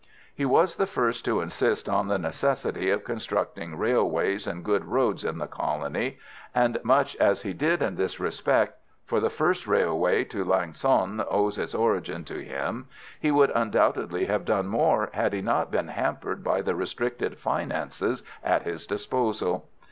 [0.33, 5.23] He was the first to insist on the necessity of constructing railways and good roads
[5.23, 6.17] in the colony,
[6.55, 11.23] and, much as he did in this respect for the first railway to Lang son
[11.29, 12.87] owes its origin to him
[13.19, 18.23] he would undoubtedly have done more had he not been hampered by the restricted finances
[18.43, 19.67] at his disposal.